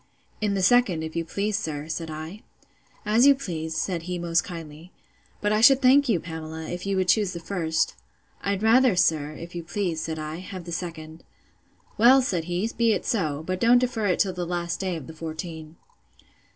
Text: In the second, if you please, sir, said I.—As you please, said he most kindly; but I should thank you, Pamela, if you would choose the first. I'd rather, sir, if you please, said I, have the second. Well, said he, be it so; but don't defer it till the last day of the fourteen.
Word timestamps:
In 0.41 0.55
the 0.55 0.63
second, 0.63 1.03
if 1.03 1.15
you 1.15 1.23
please, 1.23 1.59
sir, 1.59 1.87
said 1.87 2.09
I.—As 2.09 3.27
you 3.27 3.35
please, 3.35 3.77
said 3.77 4.01
he 4.09 4.17
most 4.17 4.43
kindly; 4.43 4.91
but 5.41 5.53
I 5.53 5.61
should 5.61 5.79
thank 5.79 6.09
you, 6.09 6.19
Pamela, 6.19 6.67
if 6.67 6.87
you 6.87 6.97
would 6.97 7.07
choose 7.07 7.33
the 7.33 7.39
first. 7.39 7.93
I'd 8.41 8.63
rather, 8.63 8.95
sir, 8.95 9.33
if 9.33 9.53
you 9.53 9.61
please, 9.63 10.01
said 10.01 10.17
I, 10.17 10.37
have 10.37 10.63
the 10.63 10.71
second. 10.71 11.23
Well, 11.99 12.23
said 12.23 12.45
he, 12.45 12.67
be 12.75 12.93
it 12.93 13.05
so; 13.05 13.43
but 13.45 13.59
don't 13.59 13.77
defer 13.77 14.07
it 14.07 14.17
till 14.17 14.33
the 14.33 14.43
last 14.43 14.79
day 14.79 14.95
of 14.95 15.05
the 15.05 15.13
fourteen. 15.13 15.75